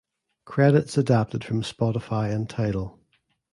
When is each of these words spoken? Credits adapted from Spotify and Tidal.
Credits 0.45 0.97
adapted 0.97 1.43
from 1.43 1.61
Spotify 1.61 2.33
and 2.33 2.49
Tidal. 2.49 2.99